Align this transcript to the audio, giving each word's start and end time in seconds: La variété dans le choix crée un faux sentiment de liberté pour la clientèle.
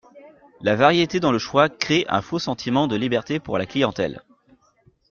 La 0.61 0.75
variété 0.75 1.19
dans 1.19 1.31
le 1.31 1.37
choix 1.37 1.69
crée 1.69 2.07
un 2.09 2.23
faux 2.23 2.39
sentiment 2.39 2.87
de 2.87 2.95
liberté 2.95 3.39
pour 3.39 3.59
la 3.59 3.67
clientèle. 3.67 4.23